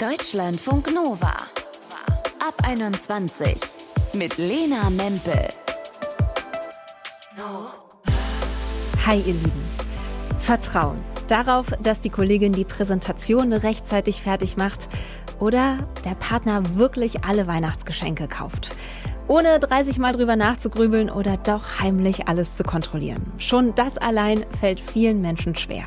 Deutschlandfunk 0.00 0.94
Nova. 0.94 1.34
Ab 2.38 2.54
21 2.62 3.56
mit 4.14 4.38
Lena 4.38 4.90
Mempel. 4.90 5.48
Hi 9.04 9.18
ihr 9.18 9.34
Lieben. 9.34 9.68
Vertrauen. 10.38 11.02
Darauf, 11.26 11.72
dass 11.82 12.00
die 12.00 12.10
Kollegin 12.10 12.52
die 12.52 12.64
Präsentation 12.64 13.52
rechtzeitig 13.52 14.22
fertig 14.22 14.56
macht 14.56 14.88
oder 15.40 15.78
der 16.04 16.14
Partner 16.14 16.62
wirklich 16.76 17.24
alle 17.24 17.48
Weihnachtsgeschenke 17.48 18.28
kauft 18.28 18.76
ohne 19.28 19.60
30 19.60 19.98
Mal 19.98 20.14
drüber 20.14 20.36
nachzugrübeln 20.36 21.10
oder 21.10 21.36
doch 21.36 21.80
heimlich 21.80 22.28
alles 22.28 22.56
zu 22.56 22.64
kontrollieren. 22.64 23.30
Schon 23.38 23.74
das 23.74 23.98
allein 23.98 24.44
fällt 24.58 24.80
vielen 24.80 25.20
Menschen 25.20 25.54
schwer. 25.54 25.84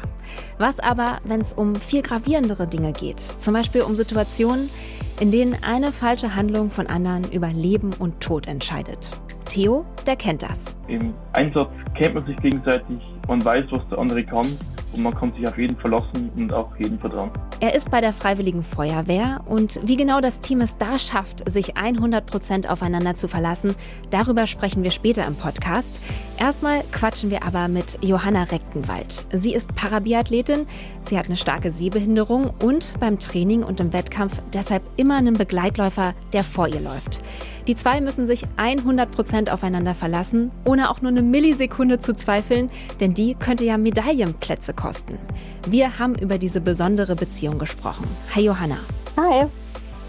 Was 0.59 0.79
aber, 0.79 1.17
wenn 1.23 1.41
es 1.41 1.51
um 1.51 1.75
viel 1.75 2.04
gravierendere 2.04 2.67
Dinge 2.67 2.93
geht, 2.93 3.19
zum 3.19 3.54
Beispiel 3.54 3.81
um 3.81 3.95
Situationen, 3.95 4.69
in 5.19 5.31
denen 5.31 5.57
eine 5.63 5.91
falsche 5.91 6.35
Handlung 6.35 6.69
von 6.69 6.87
anderen 6.87 7.29
über 7.32 7.47
Leben 7.47 7.91
und 7.97 8.21
Tod 8.21 8.47
entscheidet? 8.47 9.11
Theo, 9.46 9.85
der 10.05 10.15
kennt 10.15 10.43
das. 10.43 10.77
Im 10.87 11.13
Einsatz 11.33 11.69
kennt 11.97 12.15
man 12.15 12.25
sich 12.25 12.37
gegenseitig, 12.37 12.99
man 13.27 13.43
weiß, 13.43 13.65
was 13.71 13.82
der 13.89 13.97
andere 13.97 14.23
kann 14.23 14.46
und 14.93 15.04
man 15.04 15.13
kann 15.15 15.33
sich 15.33 15.47
auf 15.47 15.57
jeden 15.57 15.75
verlassen 15.77 16.29
und 16.36 16.54
auch 16.54 16.69
jeden 16.77 16.99
vertrauen. 16.99 17.32
Er 17.59 17.75
ist 17.75 17.91
bei 17.91 18.01
der 18.01 18.13
Freiwilligen 18.13 18.63
Feuerwehr 18.63 19.41
und 19.45 19.79
wie 19.83 19.95
genau 19.95 20.21
das 20.21 20.39
Team 20.39 20.61
es 20.61 20.77
da 20.77 20.99
schafft, 20.99 21.49
sich 21.49 21.77
100 21.77 22.25
Prozent 22.25 22.69
aufeinander 22.69 23.15
zu 23.15 23.27
verlassen, 23.27 23.75
darüber 24.09 24.47
sprechen 24.47 24.83
wir 24.83 24.91
später 24.91 25.25
im 25.25 25.35
Podcast. 25.35 25.97
Erstmal 26.41 26.83
quatschen 26.91 27.29
wir 27.29 27.43
aber 27.43 27.68
mit 27.68 28.00
Johanna 28.01 28.41
Rechtenwald. 28.41 29.27
Sie 29.32 29.54
ist 29.54 29.75
Parabiathletin, 29.75 30.65
sie 31.07 31.19
hat 31.19 31.27
eine 31.27 31.36
starke 31.36 31.71
Sehbehinderung 31.71 32.52
und 32.63 32.99
beim 32.99 33.19
Training 33.19 33.61
und 33.61 33.80
im 33.80 33.94
Wettkampf 33.94 34.41
deshalb 34.52 34.81
immer 34.97 35.17
einen 35.17 35.35
Begleitläufer, 35.35 36.16
der 36.33 36.44
vor 36.44 36.67
ihr 36.67 36.81
läuft. 36.81 37.22
Die 37.67 37.75
zwei 37.75 38.01
müssen 38.01 38.25
sich 38.25 38.47
100% 38.57 39.51
aufeinander 39.51 39.93
verlassen, 39.93 40.49
ohne 40.66 40.89
auch 40.89 41.03
nur 41.03 41.11
eine 41.11 41.21
Millisekunde 41.21 41.99
zu 41.99 42.16
zweifeln, 42.16 42.71
denn 42.99 43.13
die 43.13 43.35
könnte 43.35 43.63
ja 43.63 43.77
Medaillenplätze 43.77 44.73
kosten. 44.73 45.19
Wir 45.67 45.99
haben 45.99 46.16
über 46.16 46.39
diese 46.39 46.59
besondere 46.59 47.16
Beziehung 47.16 47.59
gesprochen. 47.59 48.07
Hi 48.33 48.41
Johanna. 48.41 48.79
Hi. 49.16 49.45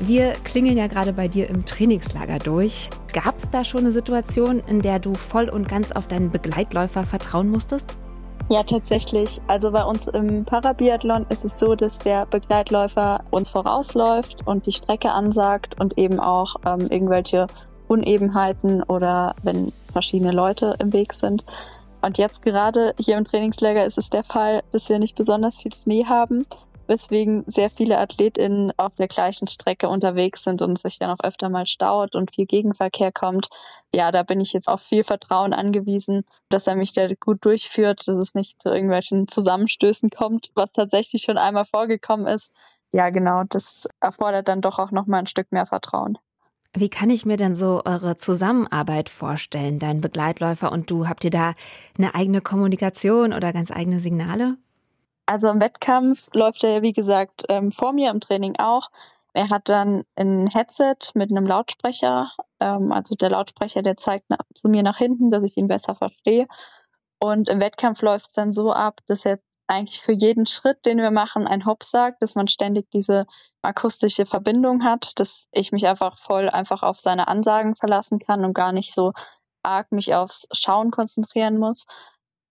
Wir 0.05 0.33
klingeln 0.33 0.77
ja 0.77 0.89
gerade 0.89 1.13
bei 1.13 1.29
dir 1.29 1.49
im 1.49 1.65
Trainingslager 1.65 2.39
durch. 2.39 2.91
Gab 3.13 3.37
es 3.37 3.49
da 3.51 3.63
schon 3.63 3.83
eine 3.83 3.93
Situation, 3.93 4.59
in 4.67 4.83
der 4.83 4.99
du 4.99 5.15
voll 5.15 5.49
und 5.49 5.69
ganz 5.69 5.93
auf 5.93 6.09
deinen 6.09 6.33
Begleitläufer 6.33 7.05
vertrauen 7.05 7.49
musstest? 7.49 7.97
Ja, 8.51 8.65
tatsächlich. 8.65 9.41
Also 9.47 9.71
bei 9.71 9.85
uns 9.85 10.09
im 10.09 10.45
Parabiathlon 10.45 11.25
ist 11.29 11.45
es 11.45 11.57
so, 11.57 11.77
dass 11.77 12.01
der 12.01 12.27
Begleitläufer 12.27 13.23
uns 13.31 13.49
vorausläuft 13.49 14.45
und 14.45 14.67
die 14.67 14.73
Strecke 14.73 15.13
ansagt 15.13 15.79
und 15.81 15.97
eben 15.97 16.19
auch 16.19 16.57
ähm, 16.67 16.89
irgendwelche 16.91 17.47
Unebenheiten 17.87 18.83
oder 18.83 19.37
wenn 19.45 19.73
verschiedene 19.93 20.33
Leute 20.33 20.75
im 20.81 20.93
Weg 20.93 21.13
sind. 21.13 21.45
Und 22.01 22.19
jetzt 22.19 22.43
gerade 22.43 22.93
hier 22.99 23.17
im 23.17 23.25
Trainingslager 23.25 23.87
ist 23.87 23.99
es 23.99 24.11
der 24.11 24.25
Fall, 24.25 24.65
dass 24.73 24.89
wir 24.89 24.99
nicht 24.99 25.15
besonders 25.15 25.59
viel 25.59 25.73
Schnee 25.73 26.05
haben 26.07 26.45
weswegen 26.93 27.43
sehr 27.47 27.71
viele 27.71 27.99
AthletInnen 27.99 28.71
auf 28.77 28.95
der 28.97 29.09
gleichen 29.09 29.49
Strecke 29.49 29.89
unterwegs 29.89 30.45
sind 30.45 30.61
und 30.61 30.79
sich 30.79 30.99
dann 30.99 31.11
auch 31.11 31.25
öfter 31.25 31.49
mal 31.49 31.67
staut 31.67 32.15
und 32.15 32.35
viel 32.35 32.45
Gegenverkehr 32.45 33.11
kommt. 33.13 33.49
Ja, 33.95 34.13
da 34.13 34.23
bin 34.23 34.43
ich 34.43 34.53
jetzt 34.53 34.69
auf 34.69 34.83
viel 34.83 35.03
Vertrauen 35.03 35.55
angewiesen, 35.55 36.25
dass 36.51 36.67
er 36.67 36.77
mich 36.77 36.93
da 36.93 37.09
gut 37.19 37.43
durchführt, 37.47 38.07
dass 38.07 38.17
es 38.19 38.35
nicht 38.35 38.61
zu 38.61 38.69
irgendwelchen 38.69 39.27
Zusammenstößen 39.27 40.11
kommt, 40.11 40.51
was 40.55 40.73
tatsächlich 40.73 41.23
schon 41.23 41.39
einmal 41.39 41.65
vorgekommen 41.65 42.27
ist. 42.27 42.51
Ja, 42.91 43.09
genau, 43.09 43.45
das 43.49 43.89
erfordert 44.01 44.49
dann 44.49 44.61
doch 44.61 44.79
auch 44.79 44.91
nochmal 44.91 45.21
ein 45.21 45.27
Stück 45.27 45.51
mehr 45.51 45.65
Vertrauen. 45.65 46.19
Wie 46.75 46.91
kann 46.91 47.09
ich 47.09 47.25
mir 47.25 47.39
denn 47.39 47.55
so 47.55 47.83
eure 47.87 48.17
Zusammenarbeit 48.17 49.09
vorstellen, 49.09 49.79
dein 49.79 50.03
Begleitläufer 50.03 50.71
und 50.71 50.91
du? 50.91 51.09
Habt 51.09 51.25
ihr 51.25 51.31
da 51.31 51.55
eine 51.97 52.15
eigene 52.15 52.43
Kommunikation 52.43 53.33
oder 53.33 53.55
ganz 53.55 53.71
eigene 53.71 53.99
Signale? 53.99 54.59
Also 55.27 55.49
im 55.49 55.61
Wettkampf 55.61 56.29
läuft 56.33 56.65
er 56.65 56.71
ja, 56.71 56.83
wie 56.83 56.93
gesagt, 56.93 57.45
ähm, 57.49 57.71
vor 57.73 57.93
mir 57.93 58.11
im 58.11 58.21
Training 58.21 58.57
auch. 58.59 58.91
Er 59.35 59.49
hat 59.51 59.69
dann 59.69 60.05
ein 60.17 60.47
Headset 60.49 60.97
mit 61.15 61.31
einem 61.31 61.47
Lautsprecher. 61.47 62.33
Ähm, 62.61 62.93
also 62.93 63.15
der 63.15 63.31
Lautsprecher, 63.31 63.83
der 63.83 63.97
zeigt 63.97 64.29
nach, 64.31 64.39
zu 64.55 64.69
mir 64.69 64.83
nach 64.83 64.99
hinten, 64.99 65.31
dass 65.31 65.43
ich 65.43 65.57
ihn 65.57 65.69
besser 65.69 65.95
verstehe. 65.95 66.47
Und 67.21 67.49
im 67.49 67.61
Wettkampf 67.61 68.03
läuft 68.03 68.27
es 68.27 68.33
dann 68.33 68.53
so 68.53 68.73
ab, 68.73 69.01
dass 69.07 69.25
er 69.25 69.39
eigentlich 69.69 70.03
für 70.03 70.13
jeden 70.13 70.45
Schritt, 70.47 70.85
den 70.85 70.99
wir 70.99 71.11
machen, 71.11 71.47
ein 71.47 71.65
Hop 71.65 71.83
sagt, 71.83 72.23
dass 72.23 72.35
man 72.35 72.49
ständig 72.49 72.91
diese 72.91 73.27
akustische 73.63 74.27
Verbindung 74.27 74.85
hat, 74.85 75.13
dass 75.19 75.47
ich 75.53 75.73
mich 75.73 75.87
einfach 75.87 76.19
voll 76.19 76.51
einfach 76.51 76.83
auf 76.83 77.01
seine 77.01 77.29
Ansagen 77.29 77.75
verlassen 77.75 78.19
kann 78.19 78.45
und 78.45 78.55
gar 78.55 78.73
nicht 78.73 78.93
so 78.93 79.13
arg 79.63 79.93
mich 79.93 80.15
aufs 80.15 80.47
Schauen 80.53 80.91
konzentrieren 80.91 81.59
muss. 81.59 81.87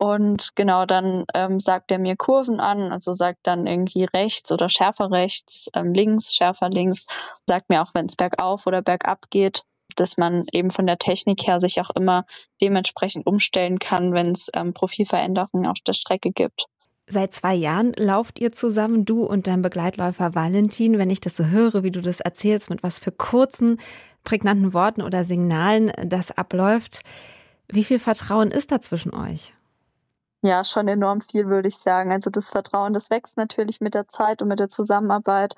Und 0.01 0.55
genau, 0.55 0.87
dann 0.87 1.25
ähm, 1.35 1.59
sagt 1.59 1.91
er 1.91 1.99
mir 1.99 2.15
Kurven 2.15 2.59
an, 2.59 2.91
also 2.91 3.13
sagt 3.13 3.41
dann 3.43 3.67
irgendwie 3.67 4.05
rechts 4.05 4.51
oder 4.51 4.67
schärfer 4.67 5.11
rechts, 5.11 5.69
ähm, 5.75 5.93
links, 5.93 6.33
schärfer 6.33 6.71
links, 6.71 7.05
sagt 7.47 7.69
mir 7.69 7.83
auch, 7.83 7.93
wenn 7.93 8.07
es 8.07 8.15
bergauf 8.15 8.65
oder 8.65 8.81
bergab 8.81 9.29
geht, 9.29 9.61
dass 9.95 10.17
man 10.17 10.45
eben 10.53 10.71
von 10.71 10.87
der 10.87 10.97
Technik 10.97 11.45
her 11.45 11.59
sich 11.59 11.79
auch 11.79 11.91
immer 11.91 12.25
dementsprechend 12.59 13.27
umstellen 13.27 13.77
kann, 13.77 14.11
wenn 14.11 14.31
es 14.31 14.49
ähm, 14.55 14.73
Profilveränderungen 14.73 15.67
auf 15.67 15.77
der 15.85 15.93
Strecke 15.93 16.31
gibt. 16.31 16.65
Seit 17.05 17.31
zwei 17.33 17.53
Jahren 17.53 17.93
lauft 17.95 18.39
ihr 18.39 18.51
zusammen, 18.51 19.05
du 19.05 19.23
und 19.23 19.45
dein 19.45 19.61
Begleitläufer 19.61 20.33
Valentin. 20.33 20.97
Wenn 20.97 21.11
ich 21.11 21.21
das 21.21 21.37
so 21.37 21.45
höre, 21.45 21.83
wie 21.83 21.91
du 21.91 22.01
das 22.01 22.21
erzählst, 22.21 22.71
mit 22.71 22.81
was 22.81 22.97
für 22.97 23.11
kurzen, 23.11 23.79
prägnanten 24.23 24.73
Worten 24.73 25.03
oder 25.03 25.25
Signalen 25.25 25.91
das 26.03 26.35
abläuft, 26.35 27.01
wie 27.67 27.83
viel 27.83 27.99
Vertrauen 27.99 28.49
ist 28.49 28.71
da 28.71 28.81
zwischen 28.81 29.13
euch? 29.13 29.53
Ja, 30.43 30.63
schon 30.63 30.87
enorm 30.87 31.21
viel, 31.21 31.47
würde 31.47 31.67
ich 31.67 31.77
sagen. 31.77 32.11
Also 32.11 32.29
das 32.31 32.49
Vertrauen, 32.49 32.93
das 32.93 33.09
wächst 33.11 33.37
natürlich 33.37 33.79
mit 33.79 33.93
der 33.93 34.07
Zeit 34.07 34.41
und 34.41 34.47
mit 34.47 34.59
der 34.59 34.69
Zusammenarbeit. 34.69 35.55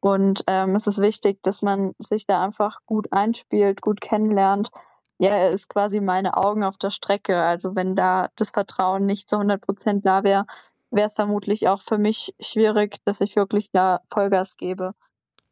Und 0.00 0.44
ähm, 0.46 0.76
es 0.76 0.86
ist 0.86 1.00
wichtig, 1.00 1.42
dass 1.42 1.62
man 1.62 1.94
sich 1.98 2.26
da 2.26 2.42
einfach 2.44 2.78
gut 2.86 3.12
einspielt, 3.12 3.82
gut 3.82 4.00
kennenlernt. 4.00 4.70
Ja, 5.18 5.30
er 5.30 5.50
ist 5.50 5.68
quasi 5.68 6.00
meine 6.00 6.36
Augen 6.36 6.64
auf 6.64 6.78
der 6.78 6.90
Strecke. 6.90 7.42
Also 7.42 7.74
wenn 7.76 7.96
da 7.96 8.28
das 8.36 8.50
Vertrauen 8.50 9.04
nicht 9.04 9.28
zu 9.28 9.36
100 9.36 9.60
Prozent 9.60 10.06
da 10.06 10.22
wäre, 10.24 10.46
wäre 10.90 11.08
es 11.08 11.14
vermutlich 11.14 11.68
auch 11.68 11.82
für 11.82 11.98
mich 11.98 12.34
schwierig, 12.40 12.98
dass 13.04 13.20
ich 13.20 13.36
wirklich 13.36 13.70
da 13.72 14.00
Vollgas 14.10 14.56
gebe, 14.56 14.94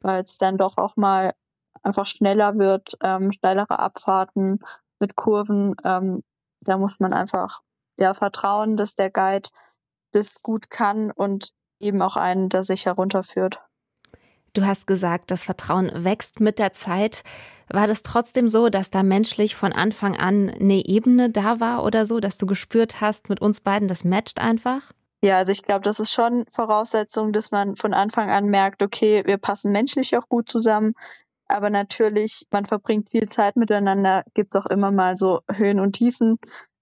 weil 0.00 0.22
es 0.24 0.38
dann 0.38 0.56
doch 0.56 0.78
auch 0.78 0.96
mal 0.96 1.34
einfach 1.82 2.06
schneller 2.06 2.58
wird, 2.58 2.96
ähm, 3.02 3.32
steilere 3.32 3.78
Abfahrten 3.78 4.60
mit 5.00 5.16
Kurven. 5.16 5.76
Ähm, 5.84 6.22
da 6.62 6.78
muss 6.78 7.00
man 7.00 7.12
einfach 7.12 7.60
ja, 7.98 8.14
vertrauen, 8.14 8.76
dass 8.76 8.94
der 8.94 9.10
Guide 9.10 9.48
das 10.12 10.42
gut 10.42 10.70
kann 10.70 11.10
und 11.10 11.52
eben 11.80 12.00
auch 12.02 12.16
einen 12.16 12.48
da 12.48 12.62
sich 12.62 12.86
herunterführt. 12.86 13.60
Du 14.54 14.66
hast 14.66 14.86
gesagt, 14.86 15.30
das 15.30 15.44
Vertrauen 15.44 15.90
wächst 16.04 16.40
mit 16.40 16.58
der 16.58 16.72
Zeit. 16.72 17.22
War 17.68 17.86
das 17.86 18.02
trotzdem 18.02 18.48
so, 18.48 18.70
dass 18.70 18.90
da 18.90 19.02
menschlich 19.02 19.54
von 19.54 19.72
Anfang 19.72 20.16
an 20.16 20.48
eine 20.48 20.86
Ebene 20.86 21.30
da 21.30 21.60
war 21.60 21.84
oder 21.84 22.06
so, 22.06 22.18
dass 22.18 22.38
du 22.38 22.46
gespürt 22.46 23.00
hast, 23.00 23.28
mit 23.28 23.40
uns 23.40 23.60
beiden, 23.60 23.88
das 23.88 24.04
matcht 24.04 24.40
einfach? 24.40 24.92
Ja, 25.22 25.36
also 25.36 25.52
ich 25.52 25.62
glaube, 25.62 25.82
das 25.82 26.00
ist 26.00 26.12
schon 26.12 26.44
Voraussetzung, 26.50 27.32
dass 27.32 27.50
man 27.50 27.76
von 27.76 27.92
Anfang 27.92 28.30
an 28.30 28.46
merkt, 28.46 28.82
okay, 28.82 29.22
wir 29.26 29.36
passen 29.36 29.72
menschlich 29.72 30.16
auch 30.16 30.28
gut 30.28 30.48
zusammen. 30.48 30.94
Aber 31.48 31.70
natürlich, 31.70 32.46
man 32.50 32.66
verbringt 32.66 33.10
viel 33.10 33.28
Zeit 33.28 33.56
miteinander, 33.56 34.22
gibt 34.34 34.54
es 34.54 34.60
auch 34.60 34.66
immer 34.66 34.92
mal 34.92 35.16
so 35.16 35.40
Höhen 35.50 35.80
und 35.80 35.94
Tiefen. 35.94 36.38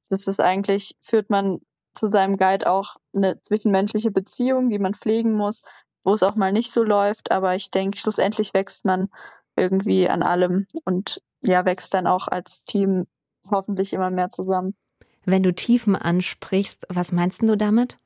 Das 0.08 0.26
ist 0.26 0.40
eigentlich, 0.40 0.96
führt 1.02 1.30
man 1.30 1.60
zu 1.94 2.06
seinem 2.06 2.36
Guide 2.36 2.70
auch 2.70 2.96
eine 3.14 3.40
zwischenmenschliche 3.40 4.10
Beziehung, 4.10 4.68
die 4.70 4.78
man 4.78 4.94
pflegen 4.94 5.32
muss, 5.32 5.62
wo 6.04 6.12
es 6.12 6.22
auch 6.22 6.36
mal 6.36 6.52
nicht 6.52 6.72
so 6.72 6.82
läuft. 6.82 7.30
Aber 7.30 7.54
ich 7.54 7.70
denke, 7.70 7.98
schlussendlich 7.98 8.54
wächst 8.54 8.84
man 8.84 9.08
irgendwie 9.56 10.08
an 10.08 10.22
allem 10.22 10.66
und 10.84 11.22
ja, 11.42 11.64
wächst 11.64 11.94
dann 11.94 12.06
auch 12.06 12.28
als 12.28 12.62
Team 12.64 13.06
hoffentlich 13.50 13.92
immer 13.92 14.10
mehr 14.10 14.30
zusammen. 14.30 14.74
Wenn 15.24 15.42
du 15.42 15.52
Tiefen 15.52 15.96
ansprichst, 15.96 16.86
was 16.88 17.12
meinst 17.12 17.42
du 17.42 17.56
damit? 17.56 17.98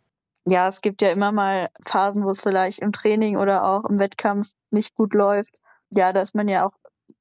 Ja, 0.47 0.69
es 0.69 0.81
gibt 0.81 1.03
ja 1.03 1.11
immer 1.11 1.33
mal 1.33 1.69
Phasen, 1.85 2.25
wo 2.25 2.31
es 2.31 2.41
vielleicht 2.41 2.79
im 2.79 2.93
Training 2.93 3.37
oder 3.37 3.65
auch 3.65 3.85
im 3.85 3.99
Wettkampf 3.99 4.51
nicht 4.71 4.95
gut 4.95 5.13
läuft. 5.13 5.55
Ja, 5.91 6.13
da 6.13 6.23
ist 6.23 6.35
man 6.35 6.49
ja 6.49 6.67
auch 6.67 6.73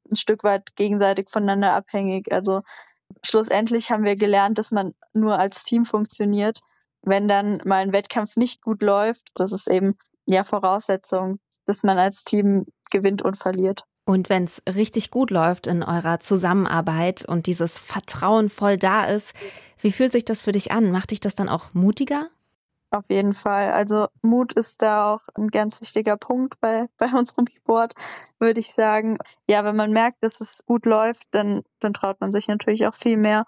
ein 0.09 0.15
Stück 0.15 0.43
weit 0.43 0.75
gegenseitig 0.75 1.29
voneinander 1.29 1.73
abhängig. 1.73 2.31
Also 2.31 2.61
schlussendlich 3.23 3.91
haben 3.91 4.03
wir 4.03 4.15
gelernt, 4.15 4.57
dass 4.57 4.71
man 4.71 4.93
nur 5.13 5.37
als 5.37 5.63
Team 5.63 5.85
funktioniert. 5.85 6.59
Wenn 7.01 7.27
dann 7.27 7.61
mal 7.65 7.77
ein 7.77 7.93
Wettkampf 7.93 8.35
nicht 8.35 8.61
gut 8.61 8.81
läuft, 8.81 9.27
das 9.35 9.51
ist 9.51 9.67
eben 9.67 9.97
ja 10.25 10.43
Voraussetzung, 10.43 11.39
dass 11.65 11.83
man 11.83 11.97
als 11.97 12.23
Team 12.23 12.65
gewinnt 12.91 13.21
und 13.21 13.37
verliert. 13.37 13.83
Und 14.05 14.29
wenn 14.29 14.45
es 14.45 14.61
richtig 14.67 15.11
gut 15.11 15.29
läuft 15.29 15.67
in 15.67 15.83
eurer 15.83 16.19
Zusammenarbeit 16.19 17.25
und 17.25 17.45
dieses 17.45 17.79
Vertrauen 17.79 18.49
voll 18.49 18.77
da 18.77 19.03
ist, 19.03 19.33
wie 19.77 19.91
fühlt 19.91 20.11
sich 20.11 20.25
das 20.25 20.43
für 20.43 20.51
dich 20.51 20.71
an? 20.71 20.91
Macht 20.91 21.11
dich 21.11 21.19
das 21.19 21.35
dann 21.35 21.47
auch 21.47 21.73
mutiger? 21.73 22.29
Auf 22.91 23.09
jeden 23.09 23.33
Fall. 23.33 23.71
Also 23.71 24.07
Mut 24.23 24.53
ist 24.53 24.81
da 24.81 25.13
auch 25.13 25.21
ein 25.35 25.47
ganz 25.47 25.79
wichtiger 25.79 26.17
Punkt 26.17 26.59
bei, 26.59 26.87
bei 26.97 27.07
unserem 27.07 27.47
Sport, 27.47 27.93
würde 28.39 28.59
ich 28.59 28.73
sagen. 28.73 29.17
Ja, 29.47 29.63
wenn 29.63 29.75
man 29.75 29.91
merkt, 29.91 30.23
dass 30.23 30.41
es 30.41 30.63
gut 30.65 30.85
läuft, 30.85 31.23
dann, 31.31 31.61
dann 31.79 31.93
traut 31.93 32.19
man 32.19 32.31
sich 32.31 32.47
natürlich 32.47 32.87
auch 32.87 32.95
viel 32.95 33.17
mehr. 33.17 33.45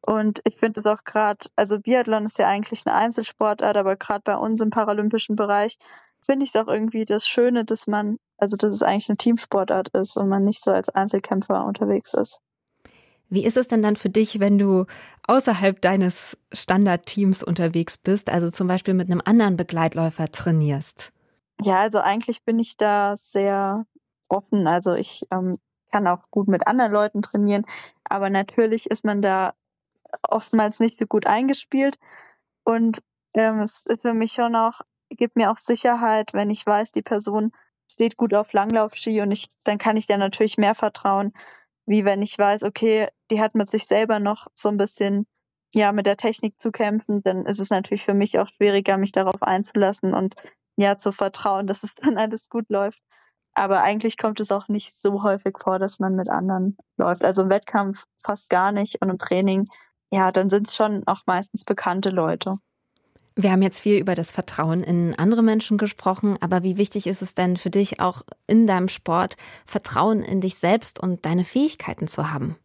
Und 0.00 0.40
ich 0.44 0.56
finde 0.56 0.80
es 0.80 0.86
auch 0.86 1.04
gerade, 1.04 1.46
also 1.56 1.80
Biathlon 1.80 2.24
ist 2.26 2.38
ja 2.38 2.48
eigentlich 2.48 2.86
eine 2.86 2.96
Einzelsportart, 2.96 3.76
aber 3.76 3.96
gerade 3.96 4.22
bei 4.24 4.36
uns 4.36 4.60
im 4.62 4.70
paralympischen 4.70 5.36
Bereich 5.36 5.76
finde 6.22 6.44
ich 6.44 6.54
es 6.54 6.60
auch 6.60 6.68
irgendwie 6.68 7.04
das 7.04 7.26
Schöne, 7.28 7.64
dass 7.64 7.86
man, 7.86 8.18
also 8.38 8.56
dass 8.56 8.70
es 8.70 8.82
eigentlich 8.82 9.10
eine 9.10 9.18
Teamsportart 9.18 9.88
ist 9.90 10.16
und 10.16 10.28
man 10.28 10.44
nicht 10.44 10.62
so 10.64 10.70
als 10.70 10.88
Einzelkämpfer 10.88 11.64
unterwegs 11.64 12.14
ist. 12.14 12.40
Wie 13.30 13.44
ist 13.44 13.56
es 13.56 13.68
denn 13.68 13.82
dann 13.82 13.96
für 13.96 14.08
dich, 14.08 14.40
wenn 14.40 14.58
du 14.58 14.86
außerhalb 15.26 15.80
deines 15.80 16.38
Standardteams 16.52 17.42
unterwegs 17.42 17.98
bist, 17.98 18.30
also 18.30 18.50
zum 18.50 18.68
Beispiel 18.68 18.94
mit 18.94 19.10
einem 19.10 19.22
anderen 19.24 19.56
Begleitläufer 19.56 20.30
trainierst? 20.30 21.12
Ja, 21.60 21.80
also 21.80 21.98
eigentlich 21.98 22.44
bin 22.44 22.58
ich 22.58 22.76
da 22.76 23.16
sehr 23.16 23.84
offen. 24.28 24.66
Also 24.66 24.94
ich 24.94 25.26
ähm, 25.30 25.58
kann 25.90 26.06
auch 26.06 26.30
gut 26.30 26.48
mit 26.48 26.66
anderen 26.66 26.92
Leuten 26.92 27.22
trainieren, 27.22 27.64
aber 28.04 28.30
natürlich 28.30 28.90
ist 28.90 29.04
man 29.04 29.20
da 29.20 29.54
oftmals 30.22 30.80
nicht 30.80 30.98
so 30.98 31.06
gut 31.06 31.26
eingespielt. 31.26 31.98
Und 32.64 33.02
ähm, 33.34 33.60
es 33.60 33.84
ist 33.86 34.02
für 34.02 34.14
mich 34.14 34.32
schon 34.32 34.56
auch, 34.56 34.80
gibt 35.10 35.36
mir 35.36 35.50
auch 35.50 35.58
Sicherheit, 35.58 36.32
wenn 36.34 36.50
ich 36.50 36.64
weiß, 36.64 36.92
die 36.92 37.02
Person 37.02 37.52
steht 37.90 38.16
gut 38.16 38.34
auf 38.34 38.52
Langlaufski 38.52 39.20
und 39.20 39.30
ich, 39.30 39.48
dann 39.64 39.78
kann 39.78 39.96
ich 39.96 40.06
der 40.06 40.18
natürlich 40.18 40.58
mehr 40.58 40.74
vertrauen, 40.74 41.32
wie 41.88 42.04
wenn 42.04 42.20
ich 42.22 42.38
weiß, 42.38 42.64
okay, 42.64 43.08
die 43.30 43.40
hat 43.40 43.54
mit 43.54 43.70
sich 43.70 43.86
selber 43.86 44.20
noch 44.20 44.46
so 44.54 44.68
ein 44.68 44.76
bisschen 44.76 45.26
ja 45.72 45.92
mit 45.92 46.06
der 46.06 46.16
Technik 46.16 46.60
zu 46.60 46.70
kämpfen, 46.70 47.22
dann 47.22 47.46
ist 47.46 47.60
es 47.60 47.70
natürlich 47.70 48.04
für 48.04 48.14
mich 48.14 48.38
auch 48.38 48.48
schwieriger, 48.48 48.98
mich 48.98 49.12
darauf 49.12 49.42
einzulassen 49.42 50.14
und 50.14 50.34
ja 50.76 50.98
zu 50.98 51.12
vertrauen, 51.12 51.66
dass 51.66 51.82
es 51.82 51.94
dann 51.96 52.18
alles 52.18 52.48
gut 52.48 52.66
läuft. 52.68 53.02
Aber 53.54 53.82
eigentlich 53.82 54.18
kommt 54.18 54.38
es 54.40 54.52
auch 54.52 54.68
nicht 54.68 54.96
so 55.00 55.22
häufig 55.22 55.56
vor, 55.58 55.78
dass 55.78 55.98
man 55.98 56.14
mit 56.14 56.28
anderen 56.28 56.76
läuft. 56.96 57.24
Also 57.24 57.42
im 57.42 57.50
Wettkampf 57.50 58.04
fast 58.22 58.50
gar 58.50 58.70
nicht 58.70 59.02
und 59.02 59.08
im 59.08 59.18
Training, 59.18 59.66
ja, 60.12 60.30
dann 60.30 60.50
sind 60.50 60.68
es 60.68 60.76
schon 60.76 61.02
auch 61.06 61.22
meistens 61.26 61.64
bekannte 61.64 62.10
Leute. 62.10 62.58
Wir 63.40 63.52
haben 63.52 63.62
jetzt 63.62 63.82
viel 63.82 64.00
über 64.00 64.16
das 64.16 64.32
Vertrauen 64.32 64.80
in 64.80 65.16
andere 65.16 65.44
Menschen 65.44 65.78
gesprochen, 65.78 66.36
aber 66.40 66.64
wie 66.64 66.76
wichtig 66.76 67.06
ist 67.06 67.22
es 67.22 67.36
denn 67.36 67.56
für 67.56 67.70
dich 67.70 68.00
auch 68.00 68.22
in 68.48 68.66
deinem 68.66 68.88
Sport, 68.88 69.36
Vertrauen 69.64 70.24
in 70.24 70.40
dich 70.40 70.56
selbst 70.56 70.98
und 70.98 71.24
deine 71.24 71.44
Fähigkeiten 71.44 72.08
zu 72.08 72.32
haben? 72.32 72.56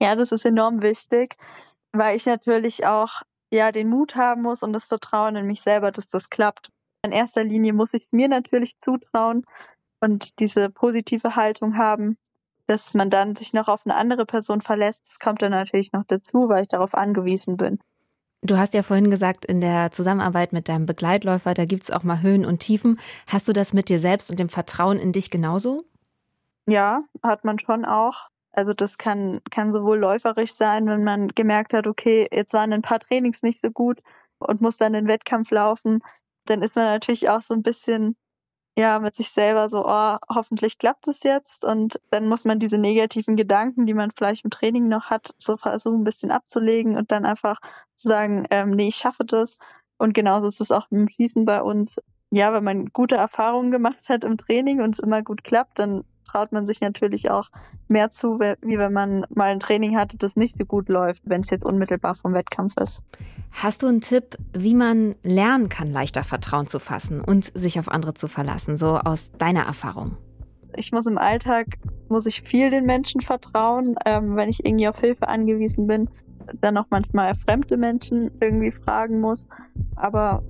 Ja, 0.00 0.14
das 0.14 0.30
ist 0.30 0.44
enorm 0.44 0.82
wichtig, 0.82 1.34
weil 1.90 2.14
ich 2.14 2.26
natürlich 2.26 2.86
auch 2.86 3.22
ja 3.52 3.72
den 3.72 3.88
Mut 3.88 4.14
haben 4.14 4.42
muss 4.42 4.62
und 4.62 4.72
das 4.72 4.84
Vertrauen 4.84 5.34
in 5.34 5.48
mich 5.48 5.62
selber, 5.62 5.90
dass 5.90 6.06
das 6.06 6.30
klappt. 6.30 6.70
In 7.02 7.10
erster 7.10 7.42
Linie 7.42 7.72
muss 7.72 7.92
ich 7.92 8.04
es 8.04 8.12
mir 8.12 8.28
natürlich 8.28 8.78
zutrauen 8.78 9.44
und 9.98 10.38
diese 10.38 10.70
positive 10.70 11.34
Haltung 11.34 11.76
haben, 11.76 12.18
dass 12.68 12.94
man 12.94 13.10
dann 13.10 13.34
sich 13.34 13.52
noch 13.52 13.66
auf 13.66 13.84
eine 13.84 13.96
andere 13.96 14.26
Person 14.26 14.60
verlässt. 14.60 15.08
Das 15.08 15.18
kommt 15.18 15.42
dann 15.42 15.50
natürlich 15.50 15.92
noch 15.92 16.04
dazu, 16.06 16.48
weil 16.48 16.62
ich 16.62 16.68
darauf 16.68 16.94
angewiesen 16.94 17.56
bin. 17.56 17.80
Du 18.46 18.58
hast 18.58 18.74
ja 18.74 18.82
vorhin 18.82 19.10
gesagt, 19.10 19.46
in 19.46 19.62
der 19.62 19.90
Zusammenarbeit 19.90 20.52
mit 20.52 20.68
deinem 20.68 20.84
Begleitläufer, 20.84 21.54
da 21.54 21.64
gibt 21.64 21.84
es 21.84 21.90
auch 21.90 22.02
mal 22.02 22.20
Höhen 22.20 22.44
und 22.44 22.58
Tiefen. 22.58 23.00
Hast 23.26 23.48
du 23.48 23.54
das 23.54 23.72
mit 23.72 23.88
dir 23.88 23.98
selbst 23.98 24.30
und 24.30 24.38
dem 24.38 24.50
Vertrauen 24.50 24.98
in 24.98 25.12
dich 25.12 25.30
genauso? 25.30 25.84
Ja, 26.66 27.04
hat 27.22 27.46
man 27.46 27.58
schon 27.58 27.86
auch. 27.86 28.28
Also 28.52 28.74
das 28.74 28.98
kann, 28.98 29.40
kann 29.50 29.72
sowohl 29.72 29.98
läuferisch 29.98 30.52
sein, 30.52 30.86
wenn 30.86 31.04
man 31.04 31.28
gemerkt 31.28 31.72
hat, 31.72 31.86
okay, 31.86 32.28
jetzt 32.30 32.52
waren 32.52 32.74
ein 32.74 32.82
paar 32.82 33.00
Trainings 33.00 33.42
nicht 33.42 33.62
so 33.62 33.70
gut 33.70 34.02
und 34.38 34.60
muss 34.60 34.76
dann 34.76 34.92
den 34.92 35.08
Wettkampf 35.08 35.50
laufen. 35.50 36.00
Dann 36.44 36.60
ist 36.60 36.76
man 36.76 36.84
natürlich 36.84 37.30
auch 37.30 37.40
so 37.40 37.54
ein 37.54 37.62
bisschen 37.62 38.14
ja, 38.76 38.98
mit 38.98 39.14
sich 39.14 39.30
selber 39.30 39.68
so, 39.68 39.84
oh, 39.86 40.16
hoffentlich 40.28 40.78
klappt 40.78 41.06
es 41.06 41.22
jetzt. 41.22 41.64
Und 41.64 42.00
dann 42.10 42.28
muss 42.28 42.44
man 42.44 42.58
diese 42.58 42.78
negativen 42.78 43.36
Gedanken, 43.36 43.86
die 43.86 43.94
man 43.94 44.10
vielleicht 44.10 44.44
im 44.44 44.50
Training 44.50 44.88
noch 44.88 45.10
hat, 45.10 45.34
so 45.38 45.56
versuchen, 45.56 46.00
ein 46.00 46.04
bisschen 46.04 46.32
abzulegen 46.32 46.96
und 46.96 47.12
dann 47.12 47.24
einfach 47.24 47.60
sagen, 47.96 48.46
ähm, 48.50 48.70
nee, 48.70 48.88
ich 48.88 48.96
schaffe 48.96 49.24
das. 49.24 49.58
Und 49.96 50.12
genauso 50.12 50.48
ist 50.48 50.60
es 50.60 50.72
auch 50.72 50.90
im 50.90 51.08
Schießen 51.08 51.44
bei 51.44 51.62
uns. 51.62 52.00
Ja, 52.30 52.52
wenn 52.52 52.64
man 52.64 52.86
gute 52.86 53.14
Erfahrungen 53.14 53.70
gemacht 53.70 54.08
hat 54.08 54.24
im 54.24 54.36
Training 54.38 54.80
und 54.80 54.94
es 54.94 54.98
immer 54.98 55.22
gut 55.22 55.44
klappt, 55.44 55.78
dann 55.78 56.04
traut 56.24 56.52
man 56.52 56.66
sich 56.66 56.80
natürlich 56.80 57.30
auch 57.30 57.48
mehr 57.88 58.10
zu, 58.10 58.38
wie 58.38 58.78
wenn 58.78 58.92
man 58.92 59.24
mal 59.34 59.50
ein 59.50 59.60
Training 59.60 59.96
hatte, 59.96 60.16
das 60.18 60.36
nicht 60.36 60.56
so 60.56 60.64
gut 60.64 60.88
läuft, 60.88 61.22
wenn 61.24 61.40
es 61.40 61.50
jetzt 61.50 61.64
unmittelbar 61.64 62.14
vom 62.14 62.34
Wettkampf 62.34 62.76
ist. 62.78 63.00
Hast 63.52 63.82
du 63.82 63.86
einen 63.86 64.00
Tipp, 64.00 64.36
wie 64.52 64.74
man 64.74 65.14
lernen 65.22 65.68
kann, 65.68 65.92
leichter 65.92 66.24
Vertrauen 66.24 66.66
zu 66.66 66.80
fassen 66.80 67.20
und 67.20 67.44
sich 67.56 67.78
auf 67.78 67.88
andere 67.88 68.14
zu 68.14 68.26
verlassen, 68.26 68.76
so 68.76 68.96
aus 68.96 69.30
deiner 69.38 69.62
Erfahrung? 69.62 70.16
Ich 70.76 70.90
muss 70.90 71.06
im 71.06 71.18
Alltag, 71.18 71.66
muss 72.08 72.26
ich 72.26 72.42
viel 72.42 72.70
den 72.70 72.84
Menschen 72.84 73.20
vertrauen, 73.20 73.94
ähm, 74.04 74.34
wenn 74.34 74.48
ich 74.48 74.66
irgendwie 74.66 74.88
auf 74.88 74.98
Hilfe 74.98 75.28
angewiesen 75.28 75.86
bin, 75.86 76.08
dann 76.60 76.76
auch 76.76 76.86
manchmal 76.90 77.34
fremde 77.34 77.76
Menschen 77.76 78.30
irgendwie 78.40 78.72
fragen 78.72 79.20
muss. 79.20 79.46
Aber 79.94 80.42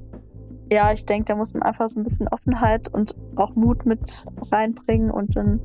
ja, 0.70 0.93
ich 0.93 1.06
denke, 1.06 1.26
da 1.26 1.37
muss 1.37 1.52
man 1.52 1.62
einfach 1.62 1.88
so 1.88 2.00
ein 2.00 2.05
bisschen 2.05 2.28
Offenheit 2.28 2.88
und 2.88 3.14
auch 3.37 3.55
Mut 3.55 3.87
mit 3.87 4.25
reinbringen 4.50 5.11
und 5.11 5.37
dann 5.37 5.61